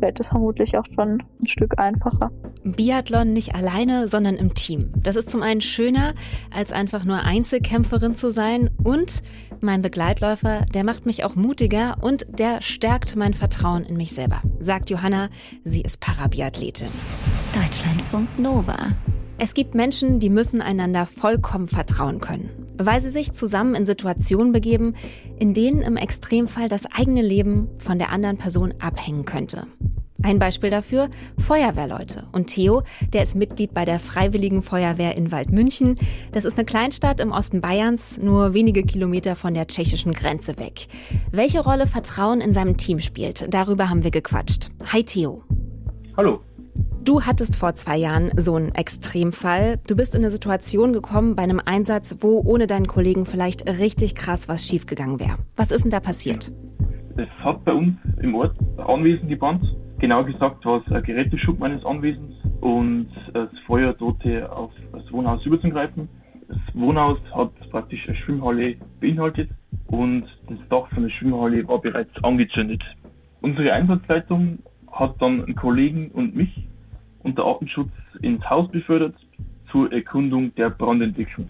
fällt 0.00 0.20
es 0.20 0.28
vermutlich 0.28 0.76
auch 0.76 0.86
schon 0.94 1.22
ein 1.40 1.46
Stück 1.46 1.78
einfacher. 1.78 2.30
Biathlon 2.64 3.32
nicht 3.32 3.54
alleine, 3.54 4.08
sondern 4.08 4.36
im 4.36 4.54
Team. 4.54 4.92
Das 5.02 5.16
ist 5.16 5.30
zum 5.30 5.42
einen 5.42 5.60
schöner, 5.60 6.14
als 6.54 6.72
einfach 6.72 7.04
nur 7.04 7.22
Einzelkämpferin 7.24 8.14
zu 8.14 8.30
sein 8.30 8.70
und 8.82 9.22
mein 9.60 9.82
Begleitläufer, 9.82 10.64
der 10.72 10.84
macht 10.84 11.06
mich 11.06 11.24
auch 11.24 11.34
mutiger 11.34 11.96
und 12.00 12.26
der 12.38 12.62
stärkt 12.62 13.16
mein 13.16 13.34
Vertrauen 13.34 13.84
in 13.84 13.96
mich 13.96 14.12
selber, 14.12 14.42
sagt 14.60 14.90
Johanna. 14.90 15.30
Sie 15.64 15.82
ist 15.82 16.00
Parabiathletin. 16.00 16.88
Deutschlandfunk 17.54 18.38
Nova. 18.38 18.76
Es 19.40 19.54
gibt 19.54 19.74
Menschen, 19.76 20.18
die 20.18 20.30
müssen 20.30 20.60
einander 20.60 21.06
vollkommen 21.06 21.68
vertrauen 21.68 22.20
können, 22.20 22.50
weil 22.78 23.00
sie 23.00 23.10
sich 23.10 23.32
zusammen 23.32 23.74
in 23.74 23.86
Situationen 23.86 24.52
begeben, 24.52 24.94
in 25.38 25.54
denen 25.54 25.82
im 25.82 25.96
Extremfall 25.96 26.68
das 26.68 26.86
eigene 26.86 27.22
Leben 27.22 27.68
von 27.78 27.98
der 27.98 28.10
anderen 28.10 28.38
Person 28.38 28.74
abhängen 28.80 29.24
könnte. 29.24 29.66
Ein 30.20 30.40
Beispiel 30.40 30.70
dafür 30.70 31.10
Feuerwehrleute. 31.38 32.26
Und 32.32 32.48
Theo, 32.48 32.82
der 33.12 33.22
ist 33.22 33.36
Mitglied 33.36 33.72
bei 33.72 33.84
der 33.84 34.00
Freiwilligen 34.00 34.62
Feuerwehr 34.62 35.16
in 35.16 35.30
Waldmünchen. 35.30 35.96
Das 36.32 36.44
ist 36.44 36.58
eine 36.58 36.66
Kleinstadt 36.66 37.20
im 37.20 37.30
Osten 37.30 37.60
Bayerns, 37.60 38.18
nur 38.18 38.52
wenige 38.52 38.82
Kilometer 38.82 39.36
von 39.36 39.54
der 39.54 39.68
tschechischen 39.68 40.12
Grenze 40.12 40.58
weg. 40.58 40.88
Welche 41.30 41.60
Rolle 41.60 41.86
Vertrauen 41.86 42.40
in 42.40 42.52
seinem 42.52 42.76
Team 42.76 42.98
spielt, 42.98 43.46
darüber 43.54 43.90
haben 43.90 44.02
wir 44.02 44.10
gequatscht. 44.10 44.70
Hi 44.92 45.04
Theo. 45.04 45.44
Hallo. 46.16 46.40
Du 47.08 47.22
hattest 47.22 47.56
vor 47.56 47.74
zwei 47.74 47.96
Jahren 47.96 48.32
so 48.36 48.54
einen 48.54 48.74
Extremfall. 48.74 49.78
Du 49.88 49.96
bist 49.96 50.14
in 50.14 50.20
eine 50.20 50.30
Situation 50.30 50.92
gekommen 50.92 51.36
bei 51.36 51.42
einem 51.42 51.58
Einsatz, 51.64 52.18
wo 52.20 52.42
ohne 52.44 52.66
deinen 52.66 52.86
Kollegen 52.86 53.24
vielleicht 53.24 53.66
richtig 53.66 54.14
krass 54.14 54.46
was 54.46 54.66
schiefgegangen 54.66 55.18
wäre. 55.18 55.38
Was 55.56 55.70
ist 55.70 55.84
denn 55.84 55.90
da 55.90 56.00
passiert? 56.00 56.52
Es 57.16 57.30
hat 57.42 57.64
bei 57.64 57.72
uns 57.72 57.96
im 58.20 58.34
Ort 58.34 58.54
Anwesen 58.76 59.26
gebrannt. 59.26 59.64
Genau 60.00 60.22
gesagt 60.22 60.62
war 60.66 60.82
es 60.86 60.92
ein 60.92 61.02
Geräteschub 61.02 61.58
meines 61.58 61.82
Anwesens 61.82 62.34
und 62.60 63.08
das 63.32 63.48
Feuer 63.66 63.94
drohte 63.94 64.52
auf 64.52 64.70
das 64.92 65.10
Wohnhaus 65.10 65.42
überzugreifen. 65.46 66.10
Das 66.46 66.58
Wohnhaus 66.74 67.16
hat 67.32 67.52
praktisch 67.70 68.06
eine 68.06 68.18
Schwimmhalle 68.18 68.76
beinhaltet 69.00 69.48
und 69.86 70.24
das 70.46 70.58
Dach 70.68 70.90
von 70.92 71.04
der 71.04 71.10
Schwimmhalle 71.10 71.66
war 71.68 71.80
bereits 71.80 72.12
angezündet. 72.22 72.82
Unsere 73.40 73.72
Einsatzleitung 73.72 74.58
hat 74.92 75.14
dann 75.22 75.42
einen 75.42 75.56
Kollegen 75.56 76.10
und 76.10 76.36
mich 76.36 76.68
unter 77.22 77.44
Artenschutz 77.44 77.90
ins 78.22 78.48
Haus 78.48 78.70
befördert 78.70 79.14
zur 79.70 79.92
Erkundung 79.92 80.54
der 80.54 80.70
Brandentwicklung. 80.70 81.48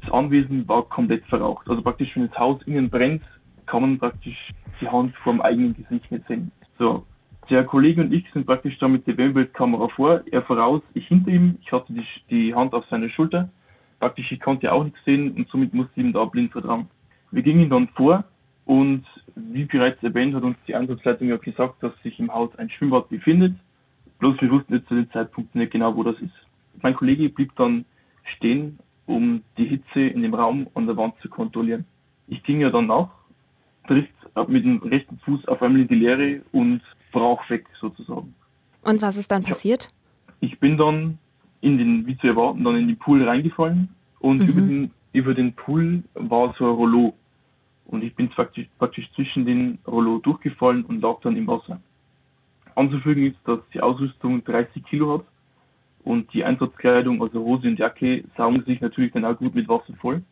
Das 0.00 0.12
Anwesen 0.12 0.68
war 0.68 0.82
komplett 0.84 1.24
verraucht. 1.26 1.68
Also 1.68 1.82
praktisch, 1.82 2.14
wenn 2.14 2.28
das 2.28 2.38
Haus 2.38 2.62
innen 2.64 2.90
brennt, 2.90 3.22
kann 3.66 3.82
man 3.82 3.98
praktisch 3.98 4.52
die 4.80 4.88
Hand 4.88 5.14
vor 5.16 5.32
dem 5.32 5.42
eigenen 5.42 5.74
Gesicht 5.74 6.10
nicht 6.10 6.26
sehen. 6.26 6.50
So, 6.78 7.04
der 7.50 7.64
Kollege 7.64 8.00
und 8.00 8.12
ich 8.12 8.24
sind 8.32 8.46
praktisch 8.46 8.78
da 8.78 8.88
mit 8.88 9.06
der 9.06 9.16
Wärmebildkamera 9.16 9.88
vor, 9.88 10.22
er 10.30 10.42
voraus, 10.42 10.82
ich 10.94 11.06
hinter 11.08 11.30
ihm. 11.30 11.58
Ich 11.62 11.72
hatte 11.72 11.92
die, 11.92 12.04
die 12.30 12.54
Hand 12.54 12.74
auf 12.74 12.86
seiner 12.86 13.08
Schulter. 13.08 13.50
Praktisch, 13.98 14.30
ich 14.32 14.40
konnte 14.40 14.72
auch 14.72 14.84
nichts 14.84 14.98
sehen 15.04 15.32
und 15.32 15.48
somit 15.48 15.74
musste 15.74 15.92
ich 15.96 16.06
ihm 16.06 16.12
da 16.12 16.24
blind 16.24 16.52
vertrauen. 16.52 16.88
Wir 17.32 17.42
gingen 17.42 17.68
dann 17.68 17.88
vor 17.88 18.24
und 18.64 19.04
wie 19.34 19.64
bereits 19.64 20.02
erwähnt 20.02 20.34
hat 20.34 20.42
uns 20.42 20.56
die 20.66 20.74
Einsatzleitung 20.74 21.28
ja 21.28 21.36
gesagt, 21.36 21.82
dass 21.82 21.92
sich 22.02 22.18
im 22.18 22.32
Haus 22.32 22.50
ein 22.56 22.70
Schwimmbad 22.70 23.08
befindet. 23.08 23.54
Bloß 24.20 24.40
wir 24.40 24.50
wussten 24.50 24.74
jetzt 24.74 24.88
zu 24.88 24.94
dem 24.94 25.10
Zeitpunkt 25.10 25.54
nicht 25.54 25.72
genau, 25.72 25.96
wo 25.96 26.02
das 26.02 26.18
ist. 26.20 26.32
Mein 26.82 26.94
Kollege 26.94 27.28
blieb 27.28 27.54
dann 27.56 27.84
stehen, 28.36 28.78
um 29.06 29.42
die 29.58 29.66
Hitze 29.66 30.00
in 30.00 30.22
dem 30.22 30.34
Raum 30.34 30.68
an 30.74 30.86
der 30.86 30.96
Wand 30.96 31.14
zu 31.20 31.28
kontrollieren. 31.28 31.84
Ich 32.28 32.42
ging 32.44 32.60
ja 32.60 32.70
dann 32.70 32.86
nach, 32.86 33.10
trifft 33.88 34.12
mit 34.46 34.64
dem 34.64 34.78
rechten 34.78 35.18
Fuß 35.24 35.48
auf 35.48 35.60
einmal 35.62 35.82
in 35.82 35.88
die 35.88 35.96
Leere 35.96 36.42
und 36.52 36.80
brach 37.12 37.50
weg 37.50 37.66
sozusagen. 37.80 38.34
Und 38.82 39.02
was 39.02 39.16
ist 39.16 39.30
dann 39.30 39.42
passiert? 39.42 39.90
Ich 40.38 40.58
bin 40.60 40.78
dann 40.78 41.18
in 41.60 41.76
den, 41.76 42.06
wie 42.06 42.16
zu 42.16 42.28
erwarten, 42.28 42.62
dann 42.62 42.76
in 42.76 42.86
den 42.86 42.98
Pool 42.98 43.26
reingefallen 43.26 43.88
und 44.20 44.38
mhm. 44.38 44.48
über 44.48 44.60
den 44.60 44.90
über 45.12 45.34
den 45.34 45.52
Pool 45.54 46.02
war 46.14 46.54
so 46.58 46.64
ein 46.64 46.74
Rollo. 46.74 47.14
Und 47.86 48.04
ich 48.04 48.14
bin 48.14 48.28
praktisch, 48.28 48.68
praktisch 48.78 49.10
zwischen 49.14 49.44
den 49.44 49.78
Rollo 49.86 50.18
durchgefallen 50.18 50.84
und 50.84 51.00
lag 51.00 51.20
dann 51.22 51.36
im 51.36 51.46
Wasser. 51.48 51.80
Anzufügen 52.74 53.26
ist, 53.26 53.38
dass 53.44 53.60
die 53.72 53.80
Ausrüstung 53.80 54.44
30 54.44 54.84
Kilo 54.84 55.18
hat 55.18 55.26
und 56.04 56.32
die 56.32 56.44
Einsatzkleidung, 56.44 57.22
also 57.22 57.40
Hose 57.40 57.68
und 57.68 57.78
Jacke, 57.78 58.24
saugen 58.36 58.64
sich 58.64 58.80
natürlich 58.80 59.12
dann 59.12 59.24
auch 59.24 59.36
gut 59.36 59.54
mit 59.54 59.68
Wasser 59.68 59.94
voll. 60.00 60.22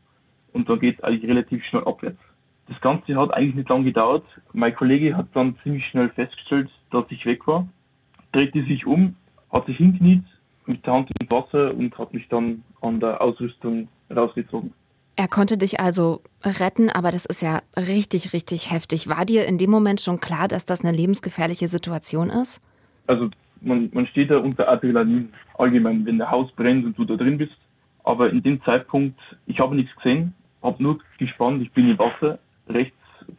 Und 0.52 0.68
dann 0.68 0.80
geht 0.80 0.98
es 0.98 1.04
eigentlich 1.04 1.28
relativ 1.28 1.64
schnell 1.64 1.84
abwärts. 1.84 2.18
Das 2.68 2.80
Ganze 2.80 3.16
hat 3.16 3.32
eigentlich 3.32 3.54
nicht 3.54 3.68
lange 3.68 3.84
gedauert. 3.84 4.24
Mein 4.52 4.74
Kollege 4.74 5.16
hat 5.16 5.28
dann 5.34 5.56
ziemlich 5.62 5.86
schnell 5.86 6.10
festgestellt, 6.10 6.70
dass 6.90 7.04
ich 7.10 7.24
weg 7.26 7.46
war, 7.46 7.68
drehte 8.32 8.62
sich 8.64 8.86
um, 8.86 9.16
hat 9.50 9.66
sich 9.66 9.76
hinkniet 9.76 10.24
mit 10.66 10.84
der 10.86 10.94
Hand 10.94 11.10
ins 11.18 11.30
Wasser 11.30 11.74
und 11.74 11.96
hat 11.98 12.12
mich 12.12 12.28
dann 12.28 12.62
an 12.80 13.00
der 13.00 13.20
Ausrüstung 13.22 13.88
rausgezogen. 14.14 14.72
Er 15.18 15.26
konnte 15.26 15.58
dich 15.58 15.80
also 15.80 16.22
retten, 16.44 16.90
aber 16.90 17.10
das 17.10 17.26
ist 17.26 17.42
ja 17.42 17.60
richtig, 17.76 18.32
richtig 18.32 18.70
heftig. 18.70 19.08
War 19.08 19.24
dir 19.24 19.46
in 19.46 19.58
dem 19.58 19.68
Moment 19.68 20.00
schon 20.00 20.20
klar, 20.20 20.46
dass 20.46 20.64
das 20.64 20.84
eine 20.84 20.96
lebensgefährliche 20.96 21.66
Situation 21.66 22.30
ist? 22.30 22.60
Also 23.08 23.28
man, 23.60 23.90
man 23.92 24.06
steht 24.06 24.30
da 24.30 24.38
unter 24.38 24.68
Adrenalin 24.68 25.30
allgemein, 25.54 26.06
wenn 26.06 26.18
der 26.18 26.30
Haus 26.30 26.52
brennt 26.52 26.86
und 26.86 26.96
du 26.96 27.04
da 27.04 27.16
drin 27.16 27.36
bist. 27.36 27.56
Aber 28.04 28.30
in 28.30 28.44
dem 28.44 28.62
Zeitpunkt, 28.62 29.18
ich 29.46 29.58
habe 29.58 29.74
nichts 29.74 29.92
gesehen, 29.96 30.34
habe 30.62 30.80
nur 30.80 31.00
gespannt, 31.18 31.62
ich 31.62 31.72
bin 31.72 31.90
im 31.90 31.98
Wasser. 31.98 32.38
Rechts, 32.68 32.94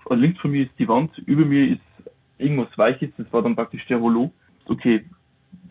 links 0.09 0.41
von 0.41 0.51
mir 0.51 0.65
ist 0.65 0.77
die 0.79 0.88
Wand, 0.89 1.17
über 1.19 1.45
mir 1.45 1.75
ist 1.75 2.12
irgendwas 2.39 2.77
Weiches, 2.77 3.09
das 3.17 3.31
war 3.31 3.41
dann 3.41 3.55
praktisch 3.55 3.88
der 3.88 4.00
Rollo. 4.00 4.33
Okay, 4.65 5.05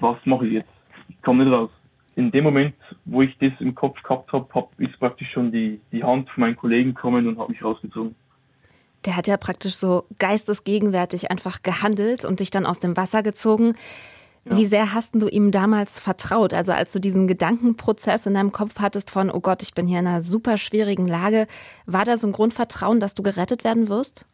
was 0.00 0.16
mache 0.24 0.46
ich 0.46 0.54
jetzt? 0.54 0.72
Ich 1.10 1.20
komme 1.20 1.44
nicht 1.44 1.54
raus 1.54 1.70
in 2.18 2.32
dem 2.32 2.42
Moment, 2.42 2.74
wo 3.04 3.22
ich 3.22 3.38
das 3.38 3.52
im 3.60 3.76
Kopf 3.76 4.02
gehabt 4.02 4.32
habe, 4.32 4.48
hab, 4.52 4.70
ist 4.80 4.98
praktisch 4.98 5.30
schon 5.30 5.52
die, 5.52 5.80
die 5.92 6.02
Hand 6.02 6.28
von 6.30 6.40
meinen 6.40 6.56
Kollegen 6.56 6.92
gekommen 6.92 7.28
und 7.28 7.38
hat 7.38 7.48
mich 7.48 7.62
rausgezogen. 7.62 8.16
Der 9.06 9.16
hat 9.16 9.28
ja 9.28 9.36
praktisch 9.36 9.76
so 9.76 10.04
geistesgegenwärtig 10.18 11.30
einfach 11.30 11.62
gehandelt 11.62 12.24
und 12.24 12.40
dich 12.40 12.50
dann 12.50 12.66
aus 12.66 12.80
dem 12.80 12.96
Wasser 12.96 13.22
gezogen. 13.22 13.74
Ja. 14.44 14.56
Wie 14.56 14.66
sehr 14.66 14.92
hast 14.92 15.14
du 15.14 15.28
ihm 15.28 15.52
damals 15.52 16.00
vertraut? 16.00 16.54
Also 16.54 16.72
als 16.72 16.92
du 16.92 16.98
diesen 16.98 17.28
Gedankenprozess 17.28 18.26
in 18.26 18.34
deinem 18.34 18.50
Kopf 18.50 18.80
hattest 18.80 19.12
von, 19.12 19.30
oh 19.30 19.38
Gott, 19.38 19.62
ich 19.62 19.74
bin 19.74 19.86
hier 19.86 20.00
in 20.00 20.08
einer 20.08 20.22
super 20.22 20.58
schwierigen 20.58 21.06
Lage, 21.06 21.46
war 21.86 22.04
da 22.04 22.16
so 22.16 22.26
ein 22.26 22.32
Grundvertrauen, 22.32 22.98
dass 22.98 23.14
du 23.14 23.22
gerettet 23.22 23.62
werden 23.62 23.88
wirst? 23.88 24.26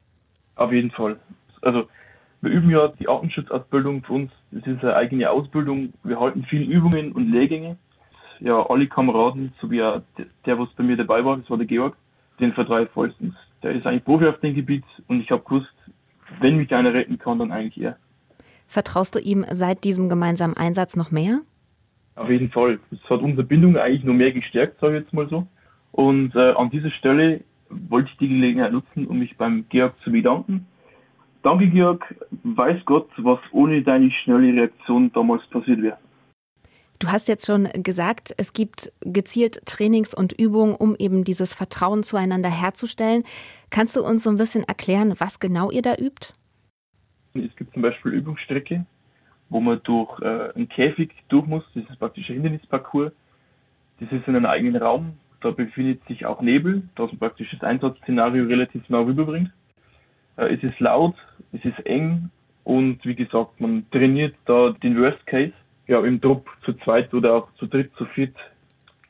Auf 0.57 0.73
jeden 0.73 0.91
Fall. 0.91 1.21
Also 1.61 1.87
wir 2.45 2.51
üben 2.51 2.71
ja 2.71 2.89
die 2.89 3.09
Artenschutzausbildung 3.09 4.05
für 4.05 4.13
uns. 4.13 4.33
Das 4.51 4.67
ist 4.67 4.83
eine 4.83 4.95
eigene 4.95 5.31
Ausbildung. 5.31 5.95
Wir 6.05 6.21
halten 6.21 6.45
viele 6.49 6.65
Übungen 6.65 7.13
und 7.13 7.31
Lehrgänge. 7.31 7.77
Ja, 8.41 8.69
alle 8.69 8.87
Kameraden, 8.87 9.55
so 9.61 9.71
wie 9.71 9.83
auch 9.83 10.03
der, 10.45 10.59
was 10.59 10.69
bei 10.77 10.85
mir 10.85 10.97
dabei 10.97 11.25
war, 11.25 11.37
das 11.37 11.49
war 11.49 11.57
der 11.57 11.67
Georg, 11.67 11.97
den 12.41 12.53
vertraue 12.53 12.85
ich 12.85 12.91
vollstens. 12.91 13.35
Der 13.63 13.73
ist 13.73 13.87
eigentlich 13.87 14.05
Profi 14.05 14.27
auf 14.27 14.41
dem 14.41 14.55
Gebiet 14.55 14.85
und 15.07 15.21
ich 15.21 15.31
habe 15.31 15.43
gewusst, 15.45 15.73
wenn 16.41 16.57
mich 16.57 16.75
einer 16.75 16.93
retten 16.93 17.19
kann, 17.19 17.39
dann 17.39 17.53
eigentlich 17.53 17.83
er. 17.83 17.97
Vertraust 18.67 19.15
du 19.15 19.21
ihm 19.21 19.47
seit 19.53 19.85
diesem 19.85 20.09
gemeinsamen 20.09 20.57
Einsatz 20.57 20.97
noch 20.97 21.11
mehr? 21.11 21.41
Auf 22.17 22.29
jeden 22.29 22.51
Fall. 22.51 22.79
Das 22.91 23.01
hat 23.09 23.21
unsere 23.21 23.45
Bindung 23.45 23.77
eigentlich 23.77 24.05
noch 24.05 24.15
mehr 24.15 24.33
gestärkt, 24.33 24.81
sage 24.81 24.99
ich 24.99 25.05
jetzt 25.05 25.15
mal 25.15 25.29
so. 25.29 25.47
Und 25.93 26.35
äh, 26.35 26.53
an 26.53 26.71
dieser 26.71 26.91
Stelle 26.91 27.43
wollte 27.71 28.11
ich 28.11 28.19
die 28.19 28.29
Gelegenheit 28.29 28.73
nutzen, 28.73 29.07
um 29.07 29.21
mich 29.21 29.37
beim 29.37 29.65
Georg 29.69 29.95
zu 30.03 30.11
bedanken 30.11 30.67
Danke, 31.45 31.69
Georg. 31.69 32.03
Weiß 32.43 32.83
Gott, 32.87 33.11
was 33.19 33.39
ohne 33.53 33.83
deine 33.83 34.11
schnelle 34.11 34.51
Reaktion 34.55 35.13
damals 35.13 35.47
passiert 35.49 35.83
wäre. 35.83 35.99
Du 36.99 37.09
hast 37.09 37.29
jetzt 37.29 37.45
schon 37.45 37.69
gesagt, 37.75 38.35
es 38.39 38.55
gibt 38.55 38.91
gezielt 39.01 39.61
Trainings 39.67 40.15
und 40.15 40.33
Übungen, 40.33 40.75
um 40.75 40.97
eben 40.99 41.23
dieses 41.23 41.55
Vertrauen 41.55 42.03
zueinander 42.03 42.49
herzustellen. 42.49 43.25
Kannst 43.69 43.95
du 43.95 44.01
uns 44.01 44.23
so 44.23 44.31
ein 44.31 44.39
bisschen 44.39 44.65
erklären, 44.65 45.15
was 45.19 45.39
genau 45.39 45.71
ihr 45.71 45.83
da 45.83 45.95
übt? 45.97 46.33
Es 47.35 47.55
gibt 47.57 47.75
zum 47.75 47.83
Beispiel 47.83 48.13
Übungsstrecke, 48.13 48.87
wo 49.51 49.61
man 49.61 49.83
durch 49.85 50.19
äh, 50.23 50.53
einen 50.55 50.71
Käfig 50.71 51.11
durch 51.29 51.47
muss. 51.47 51.65
Das 51.75 51.85
ist 51.91 51.99
praktisch 51.99 52.27
ein 52.31 52.37
Hindernisparcours. 52.37 53.13
Das 54.01 54.11
ist 54.11 54.27
in 54.27 54.37
einem 54.37 54.47
eigenen 54.47 54.81
Raum. 54.81 55.19
Da 55.43 55.51
befindet 55.51 56.03
sich 56.07 56.25
auch 56.25 56.41
Nebel, 56.41 56.89
dass 56.95 57.11
man 57.11 57.19
praktisch 57.19 57.51
das 57.51 57.61
Einsatzszenario 57.61 58.47
relativ 58.47 58.89
nah 58.89 59.01
rüberbringt. 59.01 59.51
Äh, 60.37 60.55
es 60.55 60.63
ist 60.63 60.81
laut, 60.81 61.17
es 61.55 61.65
ist 61.65 61.87
eng 61.87 62.31
und 62.65 63.05
wie 63.05 63.15
gesagt, 63.15 63.61
man 63.61 63.87
trainiert 63.91 64.35
da 64.47 64.71
den 64.83 65.01
Worst 65.01 65.25
Case, 65.27 65.53
ja, 65.87 66.03
im 66.05 66.21
Trupp 66.21 66.49
zu 66.65 66.73
zweit 66.85 67.13
oder 67.15 67.35
auch 67.35 67.49
zu 67.59 67.67
dritt, 67.67 67.93
zu 67.97 68.07
viert. 68.07 68.35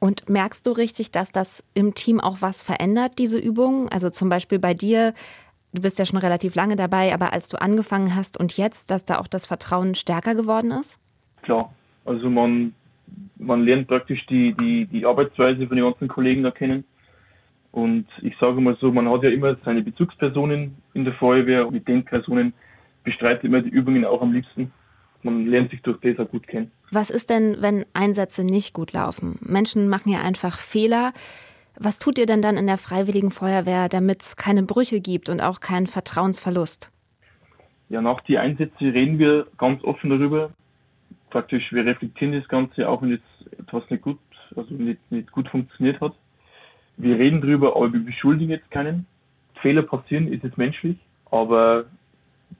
Und 0.00 0.28
merkst 0.28 0.66
du 0.66 0.72
richtig, 0.72 1.12
dass 1.12 1.32
das 1.32 1.64
im 1.72 1.94
Team 1.94 2.20
auch 2.20 2.38
was 2.40 2.62
verändert, 2.62 3.12
diese 3.18 3.38
Übungen? 3.38 3.88
Also 3.88 4.10
zum 4.10 4.28
Beispiel 4.28 4.58
bei 4.58 4.74
dir, 4.74 5.14
du 5.72 5.82
bist 5.82 5.98
ja 5.98 6.04
schon 6.04 6.18
relativ 6.18 6.54
lange 6.54 6.76
dabei, 6.76 7.14
aber 7.14 7.32
als 7.32 7.48
du 7.48 7.60
angefangen 7.60 8.14
hast 8.14 8.38
und 8.38 8.56
jetzt, 8.56 8.90
dass 8.90 9.04
da 9.04 9.18
auch 9.18 9.28
das 9.28 9.46
Vertrauen 9.46 9.94
stärker 9.94 10.34
geworden 10.34 10.72
ist? 10.72 10.98
Klar, 11.42 11.72
also 12.04 12.28
man, 12.28 12.74
man 13.36 13.64
lernt 13.64 13.88
praktisch 13.88 14.26
die, 14.26 14.54
die, 14.60 14.86
die 14.86 15.06
Arbeitsweise 15.06 15.66
von 15.66 15.76
den 15.76 15.86
ganzen 15.86 16.08
Kollegen 16.08 16.42
da 16.42 16.50
kennen. 16.50 16.84
Und 17.74 18.06
ich 18.22 18.36
sage 18.40 18.60
mal 18.60 18.76
so, 18.80 18.92
man 18.92 19.10
hat 19.10 19.24
ja 19.24 19.30
immer 19.30 19.56
seine 19.64 19.82
Bezugspersonen 19.82 20.76
in 20.92 21.04
der 21.04 21.12
Feuerwehr. 21.14 21.68
Mit 21.72 21.88
den 21.88 22.04
Personen 22.04 22.52
bestreitet 23.02 23.50
man 23.50 23.64
die 23.64 23.70
Übungen 23.70 24.04
auch 24.04 24.22
am 24.22 24.32
liebsten. 24.32 24.72
Man 25.24 25.46
lernt 25.46 25.72
sich 25.72 25.82
durch 25.82 25.98
das 26.00 26.20
auch 26.20 26.30
gut 26.30 26.46
kennen. 26.46 26.70
Was 26.92 27.10
ist 27.10 27.30
denn, 27.30 27.56
wenn 27.58 27.84
Einsätze 27.92 28.44
nicht 28.44 28.74
gut 28.74 28.92
laufen? 28.92 29.40
Menschen 29.40 29.88
machen 29.88 30.12
ja 30.12 30.20
einfach 30.20 30.56
Fehler. 30.56 31.12
Was 31.76 31.98
tut 31.98 32.16
ihr 32.16 32.26
denn 32.26 32.42
dann 32.42 32.56
in 32.56 32.68
der 32.68 32.78
Freiwilligen 32.78 33.32
Feuerwehr, 33.32 33.88
damit 33.88 34.22
es 34.22 34.36
keine 34.36 34.62
Brüche 34.62 35.00
gibt 35.00 35.28
und 35.28 35.40
auch 35.40 35.58
keinen 35.58 35.88
Vertrauensverlust? 35.88 36.92
Ja, 37.88 38.00
nach 38.00 38.20
die 38.20 38.38
Einsätze 38.38 38.84
reden 38.84 39.18
wir 39.18 39.48
ganz 39.58 39.82
offen 39.82 40.10
darüber. 40.10 40.52
Praktisch, 41.30 41.72
wir 41.72 41.84
reflektieren 41.84 42.38
das 42.38 42.46
Ganze, 42.46 42.88
auch 42.88 43.02
wenn 43.02 43.10
jetzt 43.10 43.58
etwas 43.58 43.82
nicht 43.90 44.04
gut, 44.04 44.20
also 44.54 44.72
nicht, 44.74 45.00
nicht 45.10 45.32
gut 45.32 45.48
funktioniert 45.48 46.00
hat 46.00 46.14
wir 46.96 47.18
reden 47.18 47.40
drüber, 47.40 47.76
aber 47.76 47.92
wir 47.92 48.04
beschuldigen 48.04 48.50
jetzt 48.50 48.70
keinen. 48.70 49.06
Fehler 49.60 49.82
passieren, 49.82 50.32
ist 50.32 50.44
es 50.44 50.56
menschlich, 50.56 50.98
aber 51.30 51.86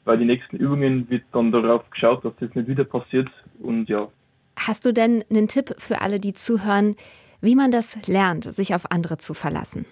bei 0.05 0.17
den 0.17 0.27
nächsten 0.27 0.57
Übungen 0.57 1.09
wird 1.11 1.25
dann 1.33 1.53
darauf 1.53 1.89
geschaut, 1.91 2.25
dass 2.25 2.33
das 2.41 2.55
nicht 2.55 2.69
wieder 2.69 2.85
passiert 2.85 3.29
und 3.61 3.89
ja. 3.89 4.09
Hast 4.57 4.87
du 4.87 4.93
denn 4.93 5.25
einen 5.31 5.49
Tipp 5.49 5.75
für 5.79 6.01
alle, 6.01 6.21
die 6.21 6.33
zuhören, 6.33 6.97
wie 7.41 7.57
man 7.57 7.71
das 7.71 8.07
lernt, 8.07 8.45
sich 8.45 8.75
auf 8.75 8.91
andere 8.91 9.19
zu 9.19 9.35
verlassen? 9.35 9.85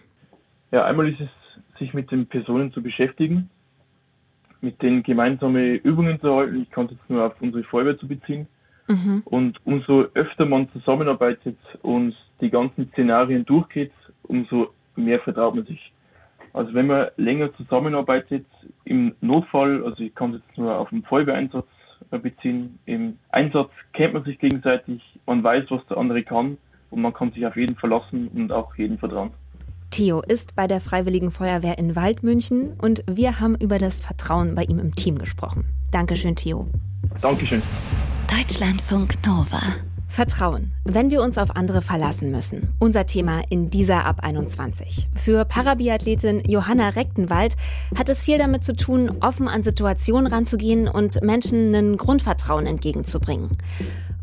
Ja, 0.70 0.84
einmal 0.84 1.08
ist 1.08 1.20
es, 1.20 1.28
sich 1.78 1.92
mit 1.92 2.10
den 2.10 2.26
Personen 2.26 2.72
zu 2.72 2.82
beschäftigen, 2.82 3.50
mit 4.60 4.80
denen 4.80 5.02
gemeinsame 5.02 5.74
Übungen 5.74 6.20
zu 6.20 6.34
halten. 6.34 6.62
Ich 6.62 6.70
kann 6.70 6.86
es 6.86 6.92
jetzt 6.92 7.10
nur 7.10 7.24
auf 7.24 7.34
unsere 7.40 7.64
Feuerwehr 7.64 7.98
zu 7.98 8.08
beziehen. 8.08 8.46
Mhm. 8.88 9.22
Und 9.24 9.58
umso 9.64 10.06
öfter 10.14 10.46
man 10.46 10.70
zusammenarbeitet 10.72 11.58
und 11.82 12.14
die 12.40 12.50
ganzen 12.50 12.88
Szenarien 12.92 13.44
durchgeht, 13.44 13.92
umso 14.24 14.68
mehr 14.96 15.20
vertraut 15.20 15.54
man 15.54 15.66
sich. 15.66 15.92
Also 16.52 16.74
wenn 16.74 16.86
man 16.86 17.08
länger 17.16 17.54
zusammenarbeitet, 17.54 18.46
im 18.84 19.14
Notfall, 19.20 19.84
also 19.84 20.02
ich 20.02 20.14
kann 20.14 20.34
es 20.34 20.42
jetzt 20.46 20.58
nur 20.58 20.76
auf 20.76 20.90
den 20.90 21.02
Feuerwehreinsatz 21.02 21.66
beziehen, 22.10 22.78
im 22.84 23.18
Einsatz 23.30 23.70
kennt 23.94 24.14
man 24.14 24.24
sich 24.24 24.38
gegenseitig, 24.38 25.00
man 25.26 25.42
weiß, 25.42 25.64
was 25.70 25.86
der 25.86 25.96
andere 25.96 26.22
kann 26.22 26.58
und 26.90 27.00
man 27.00 27.14
kann 27.14 27.32
sich 27.32 27.46
auf 27.46 27.56
jeden 27.56 27.76
verlassen 27.76 28.28
und 28.28 28.52
auch 28.52 28.74
jeden 28.76 28.98
vertrauen. 28.98 29.30
Theo 29.90 30.22
ist 30.22 30.56
bei 30.56 30.66
der 30.66 30.80
Freiwilligen 30.80 31.30
Feuerwehr 31.30 31.78
in 31.78 31.94
Waldmünchen 31.96 32.74
und 32.80 33.04
wir 33.06 33.40
haben 33.40 33.56
über 33.56 33.78
das 33.78 34.00
Vertrauen 34.00 34.54
bei 34.54 34.64
ihm 34.64 34.78
im 34.78 34.94
Team 34.94 35.18
gesprochen. 35.18 35.64
Dankeschön, 35.90 36.34
Theo. 36.34 36.66
Dankeschön. 37.20 37.62
Deutschlandfunk 38.30 39.14
Nova. 39.26 39.60
Vertrauen, 40.12 40.72
wenn 40.84 41.10
wir 41.10 41.22
uns 41.22 41.38
auf 41.38 41.56
andere 41.56 41.80
verlassen 41.80 42.30
müssen. 42.30 42.74
Unser 42.78 43.06
Thema 43.06 43.40
in 43.48 43.70
dieser 43.70 44.04
Ab 44.04 44.20
21. 44.22 45.08
Für 45.14 45.46
Parabiathletin 45.46 46.42
Johanna 46.46 46.90
Rechtenwald 46.90 47.56
hat 47.96 48.10
es 48.10 48.22
viel 48.22 48.36
damit 48.36 48.62
zu 48.62 48.76
tun, 48.76 49.10
offen 49.20 49.48
an 49.48 49.62
Situationen 49.62 50.26
ranzugehen 50.26 50.86
und 50.86 51.22
Menschen 51.22 51.74
ein 51.74 51.96
Grundvertrauen 51.96 52.66
entgegenzubringen. 52.66 53.56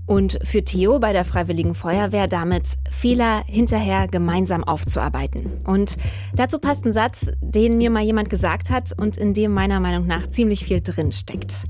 Und 0.06 0.38
für 0.44 0.64
Theo 0.64 1.00
bei 1.00 1.12
der 1.12 1.26
Freiwilligen 1.26 1.74
Feuerwehr 1.74 2.28
damit 2.28 2.78
Fehler 2.92 3.44
hinterher 3.48 4.08
gemeinsam 4.08 4.64
aufzuarbeiten. 4.64 5.54
Und 5.66 5.98
dazu 6.36 6.60
passt 6.60 6.86
ein 6.86 6.94
Satz, 6.94 7.32
den 7.42 7.80
mir 7.80 7.90
mal 7.90 8.04
jemand 8.04 8.30
gesagt 8.30 8.70
hat 8.70 8.94
und 8.96 9.18
in 9.18 9.34
dem 9.34 9.54
meiner 9.54 9.80
Meinung 9.80 10.06
nach 10.06 10.30
ziemlich 10.30 10.66
viel 10.66 10.82
drin 10.82 11.12
steckt. 11.12 11.66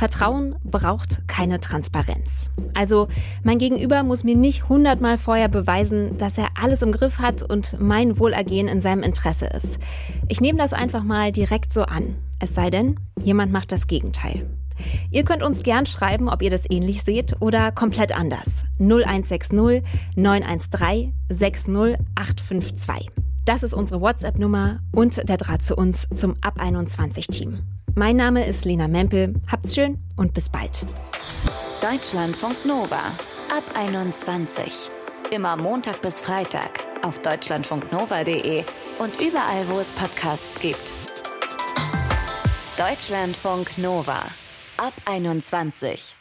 Vertrauen 0.00 0.56
braucht 0.64 1.28
keine 1.28 1.60
Transparenz. 1.60 2.50
Also 2.72 3.08
mein 3.42 3.58
Gegenüber 3.58 4.02
muss 4.02 4.24
mir 4.24 4.34
nicht 4.34 4.66
hundertmal 4.70 5.18
vorher 5.18 5.50
beweisen, 5.50 6.16
dass 6.16 6.38
er 6.38 6.48
alles 6.58 6.80
im 6.80 6.90
Griff 6.90 7.18
hat 7.18 7.42
und 7.42 7.78
mein 7.78 8.18
Wohlergehen 8.18 8.66
in 8.66 8.80
seinem 8.80 9.02
Interesse 9.02 9.44
ist. 9.48 9.78
Ich 10.28 10.40
nehme 10.40 10.56
das 10.56 10.72
einfach 10.72 11.04
mal 11.04 11.32
direkt 11.32 11.74
so 11.74 11.82
an. 11.82 12.16
Es 12.38 12.54
sei 12.54 12.70
denn, 12.70 12.98
jemand 13.22 13.52
macht 13.52 13.72
das 13.72 13.88
Gegenteil. 13.88 14.48
Ihr 15.10 15.24
könnt 15.24 15.42
uns 15.42 15.62
gern 15.62 15.84
schreiben, 15.84 16.30
ob 16.30 16.40
ihr 16.40 16.48
das 16.48 16.70
ähnlich 16.70 17.02
seht 17.02 17.36
oder 17.40 17.70
komplett 17.70 18.16
anders. 18.16 18.64
0160 18.78 19.82
913 20.16 21.12
60852. 21.28 23.10
Das 23.44 23.62
ist 23.62 23.74
unsere 23.74 24.00
WhatsApp-Nummer 24.00 24.78
und 24.92 25.28
der 25.28 25.36
Draht 25.36 25.62
zu 25.62 25.76
uns 25.76 26.08
zum 26.14 26.36
Ab 26.40 26.54
21 26.58 27.26
Team. 27.26 27.58
Mein 28.00 28.16
Name 28.16 28.46
ist 28.46 28.64
Lena 28.64 28.88
Mempel. 28.88 29.34
Habt's 29.52 29.74
schön 29.74 29.98
und 30.16 30.32
bis 30.32 30.48
bald. 30.48 30.86
Deutschlandfunk 31.82 32.64
Nova. 32.64 32.96
Ab 33.54 33.62
21. 33.74 34.88
Immer 35.30 35.58
Montag 35.58 36.00
bis 36.00 36.18
Freitag 36.18 36.80
auf 37.02 37.18
deutschlandfunknova.de 37.18 38.64
und 39.00 39.20
überall, 39.20 39.68
wo 39.68 39.80
es 39.80 39.90
Podcasts 39.90 40.58
gibt. 40.58 40.80
Deutschlandfunk 42.78 43.76
Nova. 43.76 44.22
Ab 44.78 44.94
21. 45.04 46.16